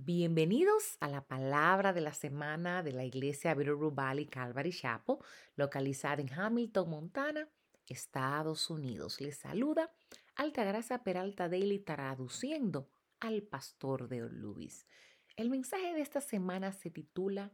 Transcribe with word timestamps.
Bienvenidos 0.00 0.96
a 1.00 1.08
la 1.08 1.26
palabra 1.26 1.92
de 1.92 2.00
la 2.00 2.14
semana 2.14 2.84
de 2.84 2.92
la 2.92 3.04
iglesia 3.04 3.52
Bitterroot 3.52 3.96
Valley 3.96 4.26
Calvary 4.26 4.70
Chapel, 4.70 5.16
localizada 5.56 6.22
en 6.22 6.32
Hamilton, 6.32 6.88
Montana, 6.88 7.48
Estados 7.84 8.70
Unidos. 8.70 9.20
Les 9.20 9.38
saluda 9.38 9.92
Altagracia 10.36 11.02
Peralta 11.02 11.48
Daily 11.48 11.80
traduciendo 11.80 12.88
al 13.18 13.42
pastor 13.42 14.06
de 14.06 14.20
Luis. 14.30 14.86
El 15.34 15.50
mensaje 15.50 15.92
de 15.92 16.00
esta 16.00 16.20
semana 16.20 16.70
se 16.70 16.90
titula 16.90 17.50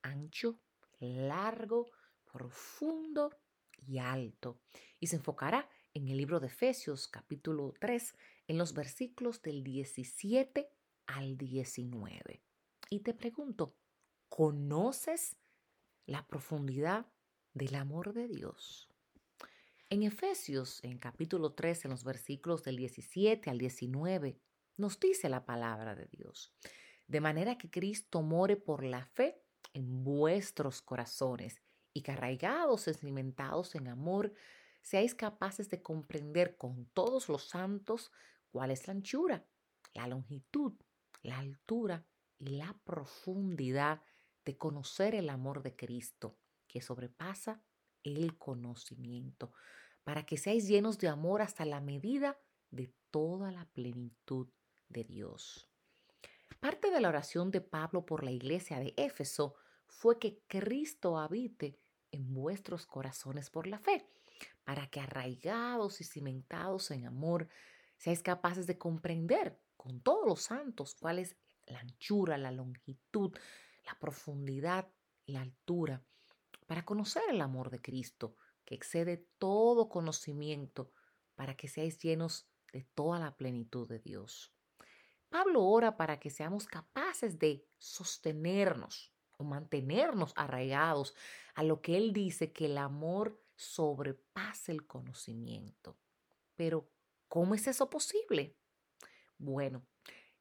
Ancho, 0.00 0.60
largo, 1.00 1.90
profundo 2.32 3.36
y 3.76 3.98
alto 3.98 4.60
y 5.00 5.08
se 5.08 5.16
enfocará 5.16 5.68
en 5.92 6.06
el 6.06 6.18
libro 6.18 6.38
de 6.38 6.46
Efesios 6.46 7.08
capítulo 7.08 7.74
3 7.80 8.14
en 8.46 8.58
los 8.58 8.74
versículos 8.74 9.42
del 9.42 9.64
17 9.64 10.70
al 11.14 11.36
19. 11.36 12.42
Y 12.88 13.00
te 13.00 13.14
pregunto, 13.14 13.74
¿conoces 14.28 15.36
la 16.06 16.26
profundidad 16.26 17.06
del 17.52 17.74
amor 17.74 18.12
de 18.12 18.28
Dios? 18.28 18.88
En 19.88 20.02
Efesios, 20.02 20.82
en 20.84 20.98
capítulo 20.98 21.52
3, 21.52 21.86
en 21.86 21.90
los 21.90 22.04
versículos 22.04 22.62
del 22.62 22.76
17 22.76 23.50
al 23.50 23.58
19, 23.58 24.38
nos 24.76 25.00
dice 25.00 25.28
la 25.28 25.44
palabra 25.44 25.94
de 25.94 26.06
Dios. 26.06 26.52
De 27.08 27.20
manera 27.20 27.58
que 27.58 27.70
Cristo 27.70 28.22
more 28.22 28.56
por 28.56 28.84
la 28.84 29.04
fe 29.04 29.42
en 29.74 30.04
vuestros 30.04 30.80
corazones 30.80 31.60
y 31.92 32.02
que 32.02 32.12
arraigados 32.12 32.86
y 32.86 32.94
cimentados 32.94 33.74
en 33.74 33.88
amor, 33.88 34.32
seáis 34.80 35.14
capaces 35.14 35.68
de 35.70 35.82
comprender 35.82 36.56
con 36.56 36.86
todos 36.86 37.28
los 37.28 37.48
santos 37.48 38.12
cuál 38.52 38.70
es 38.70 38.86
la 38.86 38.92
anchura, 38.92 39.44
la 39.92 40.06
longitud, 40.06 40.74
la 41.22 41.38
altura 41.38 42.06
y 42.38 42.50
la 42.50 42.78
profundidad 42.84 44.02
de 44.44 44.56
conocer 44.56 45.14
el 45.14 45.28
amor 45.28 45.62
de 45.62 45.76
Cristo, 45.76 46.38
que 46.66 46.80
sobrepasa 46.80 47.62
el 48.02 48.38
conocimiento, 48.38 49.52
para 50.04 50.24
que 50.24 50.38
seáis 50.38 50.66
llenos 50.66 50.98
de 50.98 51.08
amor 51.08 51.42
hasta 51.42 51.64
la 51.64 51.80
medida 51.80 52.38
de 52.70 52.94
toda 53.10 53.50
la 53.50 53.66
plenitud 53.66 54.48
de 54.88 55.04
Dios. 55.04 55.68
Parte 56.60 56.90
de 56.90 57.00
la 57.00 57.08
oración 57.08 57.50
de 57.50 57.60
Pablo 57.60 58.04
por 58.04 58.24
la 58.24 58.30
iglesia 58.30 58.78
de 58.78 58.94
Éfeso 58.96 59.54
fue 59.86 60.18
que 60.18 60.42
Cristo 60.46 61.18
habite 61.18 61.78
en 62.12 62.32
vuestros 62.34 62.86
corazones 62.86 63.50
por 63.50 63.66
la 63.66 63.78
fe, 63.78 64.06
para 64.64 64.86
que 64.88 65.00
arraigados 65.00 66.00
y 66.00 66.04
cimentados 66.04 66.90
en 66.90 67.06
amor, 67.06 67.48
seáis 67.96 68.22
capaces 68.22 68.66
de 68.66 68.78
comprender 68.78 69.58
con 69.80 70.02
todos 70.02 70.26
los 70.26 70.42
santos 70.42 70.94
cuál 70.94 71.18
es 71.18 71.36
la 71.66 71.80
anchura, 71.80 72.36
la 72.36 72.50
longitud, 72.50 73.34
la 73.86 73.98
profundidad 73.98 74.92
la 75.24 75.40
altura, 75.40 76.04
para 76.66 76.84
conocer 76.84 77.22
el 77.30 77.40
amor 77.40 77.70
de 77.70 77.80
Cristo, 77.80 78.36
que 78.66 78.74
excede 78.74 79.28
todo 79.38 79.88
conocimiento, 79.88 80.92
para 81.34 81.56
que 81.56 81.66
seáis 81.66 81.98
llenos 81.98 82.46
de 82.72 82.82
toda 82.94 83.18
la 83.18 83.36
plenitud 83.36 83.88
de 83.88 84.00
Dios. 84.00 84.52
Pablo 85.30 85.64
ora 85.64 85.96
para 85.96 86.20
que 86.20 86.28
seamos 86.28 86.66
capaces 86.66 87.38
de 87.38 87.66
sostenernos 87.78 89.14
o 89.38 89.44
mantenernos 89.44 90.32
arraigados 90.36 91.14
a 91.54 91.62
lo 91.62 91.80
que 91.80 91.96
él 91.96 92.12
dice 92.12 92.52
que 92.52 92.66
el 92.66 92.76
amor 92.76 93.40
sobrepasa 93.56 94.72
el 94.72 94.86
conocimiento. 94.86 95.96
Pero, 96.56 96.90
¿cómo 97.28 97.54
es 97.54 97.66
eso 97.66 97.88
posible? 97.88 98.59
Bueno, 99.40 99.82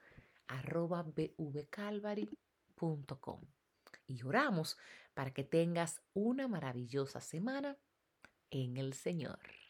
y 4.08 4.24
oramos 4.24 4.78
para 5.14 5.34
que 5.34 5.44
tengas 5.44 6.02
una 6.14 6.48
maravillosa 6.48 7.22
semana 7.22 7.78
en 8.50 8.78
el 8.78 8.94
Señor. 8.94 9.61